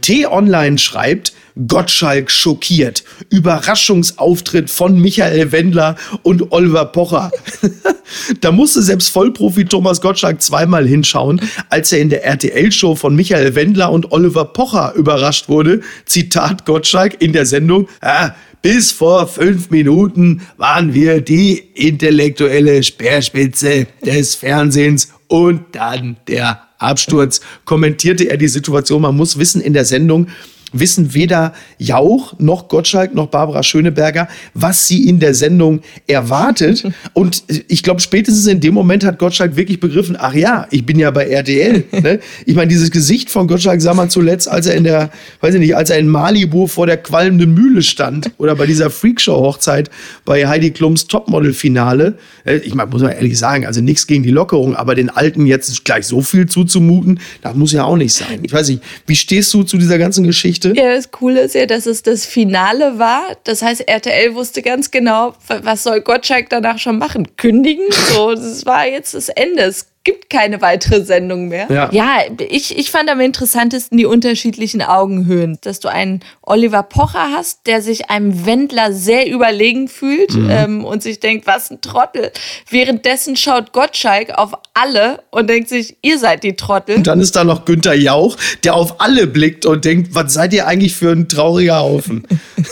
T-Online 0.02 0.76
schreibt, 0.76 1.32
Gottschalk 1.66 2.30
schockiert. 2.30 3.04
Überraschungsauftritt 3.30 4.70
von 4.70 5.00
Michael 5.00 5.52
Wendler 5.52 5.96
und 6.22 6.52
Oliver 6.52 6.86
Pocher. 6.86 7.30
da 8.40 8.52
musste 8.52 8.82
selbst 8.82 9.10
Vollprofi 9.10 9.64
Thomas 9.64 10.00
Gottschalk 10.00 10.42
zweimal 10.42 10.86
hinschauen, 10.86 11.40
als 11.68 11.92
er 11.92 12.00
in 12.00 12.10
der 12.10 12.24
RTL-Show 12.24 12.94
von 12.94 13.14
Michael 13.14 13.54
Wendler 13.54 13.92
und 13.92 14.12
Oliver 14.12 14.46
Pocher 14.46 14.94
überrascht 14.94 15.48
wurde. 15.48 15.82
Zitat 16.06 16.64
Gottschalk 16.64 17.20
in 17.20 17.32
der 17.32 17.46
Sendung. 17.46 17.88
Ah, 18.00 18.32
bis 18.62 18.92
vor 18.92 19.26
fünf 19.26 19.70
Minuten 19.70 20.42
waren 20.56 20.94
wir 20.94 21.20
die 21.20 21.58
intellektuelle 21.74 22.82
Speerspitze 22.84 23.88
des 24.06 24.36
Fernsehens 24.36 25.08
und 25.26 25.62
dann 25.72 26.16
der 26.28 26.62
Absturz. 26.78 27.40
Kommentierte 27.64 28.24
er 28.24 28.36
die 28.36 28.48
Situation. 28.48 29.02
Man 29.02 29.16
muss 29.16 29.38
wissen, 29.38 29.60
in 29.60 29.72
der 29.72 29.84
Sendung 29.84 30.28
wissen 30.72 31.14
weder 31.14 31.52
Jauch 31.78 32.34
noch 32.38 32.68
Gottschalk 32.68 33.14
noch 33.14 33.28
Barbara 33.28 33.62
Schöneberger, 33.62 34.28
was 34.54 34.88
sie 34.88 35.08
in 35.08 35.20
der 35.20 35.34
Sendung 35.34 35.80
erwartet. 36.06 36.84
Und 37.12 37.44
ich 37.68 37.82
glaube, 37.82 38.00
spätestens 38.00 38.46
in 38.46 38.60
dem 38.60 38.74
Moment 38.74 39.04
hat 39.04 39.18
Gottschalk 39.18 39.56
wirklich 39.56 39.80
begriffen, 39.80 40.16
ach 40.18 40.34
ja, 40.34 40.66
ich 40.70 40.84
bin 40.84 40.98
ja 40.98 41.10
bei 41.10 41.28
RTL. 41.28 41.84
ne? 41.92 42.20
Ich 42.46 42.54
meine, 42.54 42.68
dieses 42.68 42.90
Gesicht 42.90 43.30
von 43.30 43.46
Gottschalk 43.46 43.80
sah 43.80 43.94
man 43.94 44.10
zuletzt, 44.10 44.48
als 44.48 44.66
er 44.66 44.74
in 44.74 44.84
der, 44.84 45.10
weiß 45.40 45.54
ich 45.54 45.60
nicht, 45.60 45.76
als 45.76 45.90
er 45.90 45.98
in 45.98 46.08
Malibu 46.08 46.66
vor 46.66 46.86
der 46.86 46.96
qualmenden 46.96 47.54
Mühle 47.54 47.82
stand 47.82 48.30
oder 48.38 48.56
bei 48.56 48.66
dieser 48.66 48.90
Freakshow-Hochzeit 48.90 49.90
bei 50.24 50.46
Heidi 50.46 50.70
Klums 50.70 51.06
Topmodel-Finale. 51.06 52.18
Äh, 52.44 52.56
ich 52.58 52.74
meine, 52.74 52.90
muss 52.90 53.02
man 53.02 53.12
ehrlich 53.12 53.38
sagen, 53.38 53.66
also 53.66 53.80
nichts 53.80 54.06
gegen 54.06 54.22
die 54.22 54.30
Lockerung, 54.30 54.76
aber 54.76 54.94
den 54.94 55.10
Alten 55.10 55.46
jetzt 55.46 55.84
gleich 55.84 56.06
so 56.06 56.22
viel 56.22 56.46
zuzumuten, 56.46 57.20
das 57.42 57.54
muss 57.54 57.72
ja 57.72 57.84
auch 57.84 57.96
nicht 57.96 58.14
sein. 58.14 58.40
Ich 58.42 58.52
weiß 58.52 58.68
nicht, 58.68 58.82
wie 59.06 59.16
stehst 59.16 59.52
du 59.54 59.62
zu 59.62 59.78
dieser 59.78 59.98
ganzen 59.98 60.24
Geschichte? 60.24 60.61
Geschichte. 60.62 60.88
Ja, 60.88 60.94
das 60.94 61.10
Coole 61.10 61.40
ist 61.42 61.54
ja, 61.54 61.66
dass 61.66 61.86
es 61.86 62.02
das 62.02 62.26
Finale 62.26 62.98
war. 62.98 63.36
Das 63.44 63.62
heißt, 63.62 63.88
RTL 63.88 64.34
wusste 64.34 64.62
ganz 64.62 64.90
genau, 64.90 65.34
was 65.48 65.82
soll 65.82 66.00
Gottschalk 66.00 66.48
danach 66.50 66.78
schon 66.78 66.98
machen? 66.98 67.36
Kündigen? 67.36 67.86
So, 67.90 68.34
das 68.34 68.64
war 68.66 68.86
jetzt 68.86 69.14
das 69.14 69.28
Ende. 69.28 69.62
Es 69.62 69.91
gibt 70.04 70.30
keine 70.30 70.60
weitere 70.60 71.04
Sendung 71.04 71.48
mehr. 71.48 71.66
Ja, 71.70 71.88
ja 71.92 72.18
ich, 72.48 72.76
ich 72.76 72.90
fand 72.90 73.08
am 73.10 73.20
interessantesten 73.20 73.98
die 73.98 74.06
unterschiedlichen 74.06 74.82
Augenhöhen. 74.82 75.58
Dass 75.60 75.80
du 75.80 75.88
einen 75.88 76.20
Oliver 76.42 76.82
Pocher 76.82 77.28
hast, 77.32 77.66
der 77.66 77.82
sich 77.82 78.10
einem 78.10 78.46
Wendler 78.46 78.92
sehr 78.92 79.30
überlegen 79.30 79.88
fühlt 79.88 80.34
mhm. 80.34 80.50
ähm, 80.50 80.84
und 80.84 81.02
sich 81.02 81.20
denkt, 81.20 81.46
was 81.46 81.70
ein 81.70 81.80
Trottel. 81.80 82.32
Währenddessen 82.68 83.36
schaut 83.36 83.72
Gottschalk 83.72 84.30
auf 84.30 84.52
alle 84.74 85.22
und 85.30 85.48
denkt 85.48 85.68
sich, 85.68 85.96
ihr 86.02 86.18
seid 86.18 86.42
die 86.42 86.56
Trottel. 86.56 86.96
Und 86.96 87.06
dann 87.06 87.20
ist 87.20 87.36
da 87.36 87.44
noch 87.44 87.64
Günther 87.64 87.94
Jauch, 87.94 88.36
der 88.64 88.74
auf 88.74 89.00
alle 89.00 89.26
blickt 89.26 89.66
und 89.66 89.84
denkt, 89.84 90.14
was 90.14 90.34
seid 90.34 90.52
ihr 90.52 90.66
eigentlich 90.66 90.94
für 90.96 91.12
ein 91.12 91.28
trauriger 91.28 91.80
Haufen? 91.80 92.26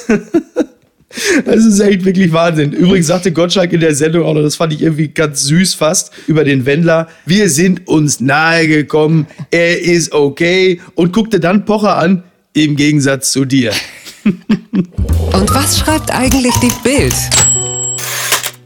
Das 1.45 1.65
ist 1.65 1.81
echt 1.81 2.05
wirklich 2.05 2.33
Wahnsinn. 2.33 2.73
Übrigens 2.73 3.09
sagte 3.09 3.33
Gottschalk 3.33 3.73
in 3.73 3.81
der 3.81 3.95
Sendung 3.95 4.25
auch 4.25 4.35
noch, 4.35 4.43
das 4.43 4.55
fand 4.55 4.73
ich 4.73 4.83
irgendwie 4.83 5.09
ganz 5.09 5.43
süß 5.43 5.75
fast, 5.75 6.13
über 6.29 6.45
den 6.45 6.67
Wendler. 6.67 7.09
Wir 7.27 7.51
sind 7.51 7.89
uns 7.89 8.21
nahe 8.21 8.69
gekommen, 8.69 9.27
er 9.51 9.81
ist 9.81 10.13
okay 10.13 10.81
und 10.95 11.13
guckte 11.13 11.41
dann 11.41 11.65
Pocher 11.65 11.97
an, 11.97 12.23
im 12.53 12.77
Gegensatz 12.77 13.33
zu 13.33 13.45
dir. 13.45 13.73
Und 14.25 15.55
was 15.55 15.79
schreibt 15.79 16.13
eigentlich 16.13 16.55
die 16.57 16.73
Bild? 16.83 17.15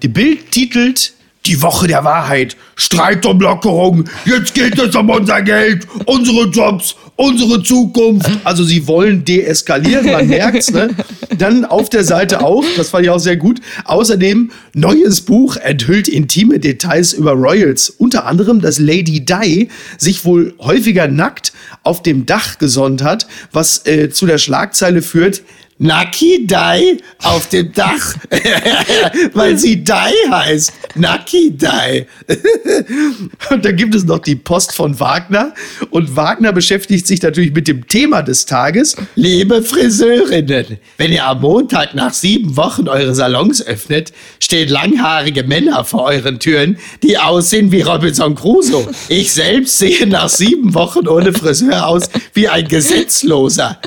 Die 0.02 0.08
Bild 0.08 0.50
titelt 0.50 1.12
die 1.46 1.60
Woche 1.60 1.86
der 1.86 2.02
Wahrheit, 2.04 2.56
Streit 2.74 3.26
um 3.26 3.38
Lockerung, 3.38 4.04
jetzt 4.24 4.54
geht 4.54 4.78
es 4.78 4.96
um 4.96 5.10
unser 5.10 5.42
Geld, 5.42 5.86
unsere 6.06 6.48
Jobs, 6.48 6.96
unsere 7.16 7.62
Zukunft. 7.62 8.30
Also 8.44 8.64
sie 8.64 8.86
wollen 8.86 9.24
deeskalieren, 9.24 10.06
man 10.06 10.26
merkt's. 10.26 10.70
Ne? 10.70 10.90
Dann 11.38 11.64
auf 11.64 11.88
der 11.88 12.04
Seite 12.04 12.42
auch, 12.42 12.64
das 12.76 12.90
fand 12.90 13.04
ich 13.04 13.10
auch 13.10 13.18
sehr 13.18 13.36
gut, 13.36 13.60
außerdem 13.84 14.50
neues 14.74 15.20
Buch 15.22 15.56
enthüllt 15.56 16.08
intime 16.08 16.58
Details 16.58 17.12
über 17.12 17.32
Royals. 17.32 17.90
Unter 17.90 18.26
anderem, 18.26 18.60
dass 18.60 18.78
Lady 18.78 19.24
Di 19.24 19.68
sich 19.98 20.24
wohl 20.24 20.54
häufiger 20.58 21.08
nackt 21.08 21.52
auf 21.82 22.02
dem 22.02 22.26
Dach 22.26 22.58
gesonnt 22.58 23.02
hat, 23.02 23.26
was 23.52 23.86
äh, 23.86 24.10
zu 24.10 24.26
der 24.26 24.38
Schlagzeile 24.38 25.02
führt, 25.02 25.42
Nucky 25.78 26.46
Die 26.46 26.98
auf 27.22 27.48
dem 27.48 27.72
Dach, 27.72 28.14
weil 29.32 29.58
sie 29.58 29.82
Die 29.82 30.30
heißt. 30.30 30.72
Nucky 30.94 31.50
Die. 31.50 32.06
und 33.50 33.64
dann 33.64 33.76
gibt 33.76 33.94
es 33.94 34.04
noch 34.04 34.20
die 34.20 34.36
Post 34.36 34.72
von 34.72 34.98
Wagner. 35.00 35.52
Und 35.90 36.14
Wagner 36.14 36.52
beschäftigt 36.52 37.06
sich 37.08 37.20
natürlich 37.22 37.52
mit 37.52 37.66
dem 37.66 37.88
Thema 37.88 38.22
des 38.22 38.46
Tages. 38.46 38.94
Liebe 39.16 39.62
Friseurinnen, 39.62 40.78
wenn 40.96 41.12
ihr 41.12 41.26
am 41.26 41.40
Montag 41.40 41.94
nach 41.94 42.14
sieben 42.14 42.56
Wochen 42.56 42.88
eure 42.88 43.14
Salons 43.14 43.66
öffnet, 43.66 44.12
stehen 44.38 44.68
langhaarige 44.68 45.42
Männer 45.42 45.84
vor 45.84 46.04
euren 46.04 46.38
Türen, 46.38 46.78
die 47.02 47.18
aussehen 47.18 47.72
wie 47.72 47.82
Robinson 47.82 48.36
Crusoe. 48.36 48.86
Ich 49.08 49.32
selbst 49.32 49.78
sehe 49.78 50.06
nach 50.06 50.28
sieben 50.28 50.72
Wochen 50.74 51.08
ohne 51.08 51.32
Friseur 51.32 51.88
aus 51.88 52.04
wie 52.32 52.48
ein 52.48 52.68
Gesetzloser. 52.68 53.80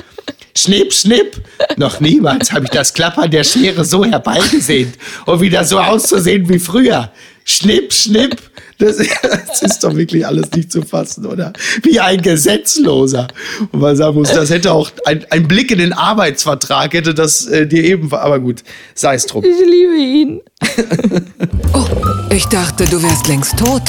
Schnipp, 0.58 0.92
schnipp. 0.92 1.40
Noch 1.76 2.00
niemals 2.00 2.50
habe 2.50 2.64
ich 2.64 2.70
das 2.70 2.92
Klappern 2.92 3.30
der 3.30 3.44
Schere 3.44 3.84
so 3.84 4.04
herbeigesehnt 4.04 4.98
um 5.26 5.40
wieder 5.40 5.62
so 5.64 5.78
auszusehen 5.78 6.48
wie 6.48 6.58
früher. 6.58 7.12
Schnipp, 7.44 7.92
schnipp. 7.92 8.36
Das, 8.78 8.96
das, 8.96 9.62
ist 9.62 9.84
doch 9.84 9.94
wirklich 9.94 10.26
alles 10.26 10.50
nicht 10.52 10.72
zu 10.72 10.82
fassen, 10.82 11.26
oder? 11.26 11.52
Wie 11.82 12.00
ein 12.00 12.20
Gesetzloser. 12.22 13.28
Und 13.72 13.80
man 13.80 13.96
sagen 13.96 14.16
muss, 14.16 14.32
das 14.32 14.50
hätte 14.50 14.72
auch 14.72 14.90
ein, 15.04 15.24
ein 15.30 15.46
Blick 15.46 15.70
in 15.70 15.78
den 15.78 15.92
Arbeitsvertrag 15.92 16.92
hätte 16.92 17.14
das 17.14 17.46
äh, 17.46 17.66
dir 17.66 17.84
eben, 17.84 18.12
aber 18.12 18.40
gut, 18.40 18.62
sei 18.94 19.14
es 19.14 19.26
drum. 19.26 19.44
Ich 19.44 19.60
liebe 19.64 19.96
ihn. 19.96 20.40
Oh, 21.74 21.86
ich 22.30 22.46
dachte, 22.46 22.86
du 22.86 23.02
wärst 23.02 23.28
längst 23.28 23.58
tot. 23.58 23.82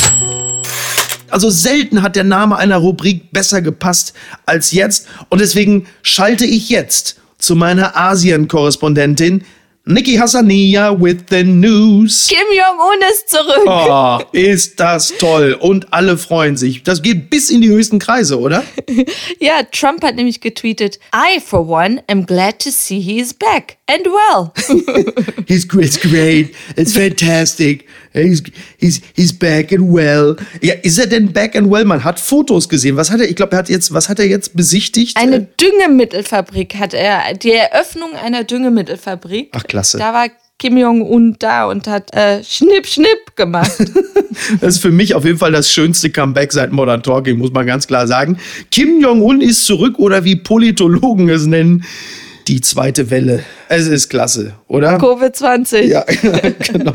Also 1.32 1.50
selten 1.50 2.02
hat 2.02 2.16
der 2.16 2.24
Name 2.24 2.58
einer 2.58 2.78
Rubrik 2.78 3.32
besser 3.32 3.62
gepasst 3.62 4.14
als 4.46 4.72
jetzt. 4.72 5.08
Und 5.30 5.42
deswegen 5.42 5.88
schalte 6.02 6.46
ich 6.46 6.70
jetzt 6.70 7.18
zu 7.38 7.56
meiner 7.56 7.96
Asien-Korrespondentin 7.96 9.44
Niki 9.90 10.20
Hassania 10.20 10.96
with 10.96 11.30
the 11.32 11.44
news. 11.44 12.28
Kim 12.28 12.46
Jong-un 12.56 13.00
ist 13.12 13.28
zurück. 13.28 13.64
Oh, 13.66 14.20
ist 14.34 14.80
das 14.80 15.12
toll. 15.18 15.58
Und 15.60 15.92
alle 15.92 16.16
freuen 16.20 16.58
sich. 16.58 16.84
Das 16.84 17.02
geht 17.02 17.32
bis 17.32 17.50
in 17.50 17.62
die 17.62 17.70
höchsten 17.70 17.98
Kreise, 17.98 18.40
oder? 18.40 18.64
ja, 19.40 19.64
Trump 19.72 20.04
hat 20.04 20.16
nämlich 20.16 20.42
getweetet, 20.42 21.00
I 21.12 21.40
for 21.40 21.68
one 21.68 22.04
am 22.06 22.28
glad 22.28 22.60
to 22.60 22.70
see 22.70 23.00
he 23.00 23.20
is 23.20 23.34
back 23.34 23.78
and 23.88 24.06
well. 24.06 24.52
he's, 25.48 25.66
it's 25.74 26.00
great. 26.00 26.54
It's 26.76 26.94
fantastic. 26.94 27.88
He's, 28.14 28.44
he's, 28.78 29.02
he's 29.16 29.34
back 29.34 29.72
and 29.72 29.92
well. 29.92 30.36
Ja, 30.62 30.76
ist 30.84 31.00
er 31.00 31.08
denn 31.08 31.34
back 31.34 31.56
and 31.56 31.72
well? 31.72 31.86
Man 31.86 32.04
hat 32.04 32.20
Fotos 32.20 32.70
gesehen. 32.70 32.96
Was 32.96 33.10
hat 33.10 33.22
er, 33.22 33.30
ich 33.30 33.36
glaube, 33.36 33.54
er 33.54 33.60
hat 33.60 33.70
jetzt, 33.70 33.92
was 33.92 34.08
hat 34.08 34.20
er 34.20 34.28
jetzt 34.28 34.56
besichtigt? 34.56 35.18
Eine 35.18 35.42
Düngemittelfabrik 35.42 36.76
hat 36.76 36.94
er, 36.94 37.34
die 37.34 37.52
Eröffnung 37.52 38.16
einer 38.16 38.44
Düngemittelfabrik. 38.44 39.50
Ach, 39.54 39.64
klasse. 39.80 39.98
Da 39.98 40.14
war 40.14 40.28
Kim 40.58 40.78
Jong-un 40.78 41.38
da 41.40 41.66
und 41.66 41.88
hat 41.88 42.14
äh, 42.14 42.44
Schnipp, 42.44 42.86
Schnipp 42.86 43.36
gemacht. 43.36 43.78
das 44.62 44.76
ist 44.76 44.82
für 44.82 44.92
mich 44.92 45.16
auf 45.16 45.24
jeden 45.24 45.38
Fall 45.38 45.54
das 45.54 45.72
schönste 45.72 46.10
Comeback 46.10 46.52
seit 46.52 46.72
Modern 46.72 47.02
Talking, 47.02 47.38
muss 47.38 47.52
man 47.52 47.66
ganz 47.66 47.88
klar 47.88 48.08
sagen. 48.08 48.38
Kim 48.70 49.00
Jong-un 49.00 49.42
ist 49.42 49.66
zurück 49.66 49.98
oder 50.00 50.26
wie 50.26 50.36
Politologen 50.36 51.30
es 51.30 51.46
nennen, 51.46 51.86
die 52.50 52.62
zweite 52.62 53.12
Welle. 53.12 53.44
Es 53.70 53.88
ist 53.88 54.10
klasse, 54.10 54.54
oder? 54.68 54.98
Covid-20. 54.98 55.82
Ja, 55.82 56.04
genau. 56.74 56.94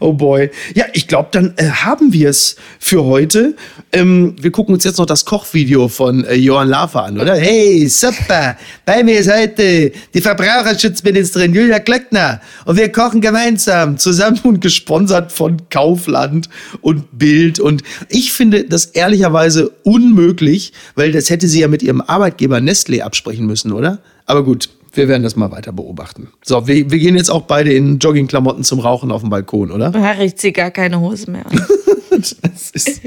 Oh 0.00 0.12
boy. 0.12 0.50
Ja, 0.74 0.84
ich 0.92 1.08
glaube, 1.08 1.30
dann 1.32 1.54
äh, 1.56 1.70
haben 1.70 2.12
wir 2.12 2.28
es 2.28 2.56
für 2.78 3.04
heute. 3.04 3.56
Ähm, 3.90 4.36
wir 4.38 4.50
gucken 4.50 4.74
uns 4.74 4.84
jetzt 4.84 4.98
noch 4.98 5.06
das 5.06 5.24
Kochvideo 5.24 5.88
von 5.88 6.24
äh, 6.24 6.34
Johann 6.34 6.68
Lafer 6.68 7.04
an, 7.04 7.18
oder? 7.18 7.34
Hey, 7.36 7.88
super. 7.88 8.58
Bei 8.84 9.02
mir 9.02 9.18
ist 9.18 9.32
heute 9.32 9.92
die 10.12 10.20
Verbraucherschutzministerin 10.20 11.54
Julia 11.54 11.78
Klöckner. 11.78 12.42
Und 12.66 12.76
wir 12.76 12.92
kochen 12.92 13.22
gemeinsam, 13.22 13.96
zusammen 13.96 14.38
und 14.42 14.60
gesponsert 14.60 15.32
von 15.32 15.56
Kaufland 15.70 16.50
und 16.82 17.18
Bild. 17.18 17.58
Und 17.58 17.82
ich 18.10 18.34
finde 18.34 18.64
das 18.64 18.84
ehrlicherweise 18.84 19.70
unmöglich, 19.84 20.74
weil 20.96 21.12
das 21.12 21.30
hätte 21.30 21.48
sie 21.48 21.60
ja 21.60 21.68
mit 21.68 21.82
ihrem 21.82 22.02
Arbeitgeber 22.02 22.58
Nestlé 22.58 23.00
absprechen 23.00 23.46
müssen, 23.46 23.72
oder? 23.72 24.00
Aber 24.26 24.44
gut, 24.44 24.68
wir 24.92 25.08
werden 25.08 25.22
das 25.22 25.36
mal 25.36 25.50
weiter 25.50 25.72
beobachten. 25.72 26.28
So, 26.44 26.66
wir, 26.66 26.90
wir 26.90 26.98
gehen 26.98 27.16
jetzt 27.16 27.30
auch 27.30 27.42
beide 27.42 27.72
in 27.72 27.98
Joggingklamotten 27.98 28.64
zum 28.64 28.80
Rauchen 28.80 29.10
auf 29.10 29.20
dem 29.22 29.30
Balkon, 29.30 29.70
oder? 29.70 29.92
Ach, 29.94 30.18
ich 30.18 30.36
ziehe 30.36 30.52
gar 30.52 30.70
keine 30.70 31.00
Hose 31.00 31.30
mehr 31.30 31.46
an. 31.46 31.66
das 32.10 32.70
ist 32.72 33.02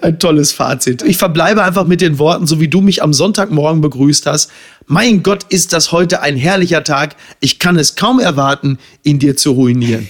ein 0.00 0.18
tolles 0.18 0.52
Fazit. 0.52 1.02
Ich 1.02 1.16
verbleibe 1.16 1.62
einfach 1.62 1.86
mit 1.86 2.00
den 2.00 2.18
Worten, 2.18 2.46
so 2.46 2.60
wie 2.60 2.68
du 2.68 2.80
mich 2.80 3.02
am 3.02 3.12
Sonntagmorgen 3.12 3.80
begrüßt 3.80 4.26
hast. 4.26 4.50
Mein 4.86 5.22
Gott, 5.22 5.44
ist 5.48 5.72
das 5.72 5.92
heute 5.92 6.20
ein 6.20 6.36
herrlicher 6.36 6.84
Tag. 6.84 7.16
Ich 7.40 7.58
kann 7.58 7.76
es 7.76 7.96
kaum 7.96 8.20
erwarten, 8.20 8.78
ihn 9.02 9.18
dir 9.18 9.36
zu 9.36 9.52
ruinieren. 9.52 10.08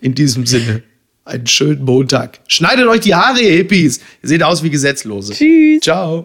In 0.00 0.14
diesem 0.14 0.46
Sinne, 0.46 0.82
einen 1.24 1.46
schönen 1.46 1.84
Montag. 1.84 2.40
Schneidet 2.48 2.86
euch 2.86 3.00
die 3.00 3.14
Haare, 3.14 3.40
ihr 3.40 3.52
Hippies. 3.52 3.98
Ihr 4.22 4.28
seht 4.28 4.42
aus 4.42 4.62
wie 4.62 4.70
Gesetzlose. 4.70 5.34
Tschüss. 5.34 5.80
Ciao. 5.82 6.24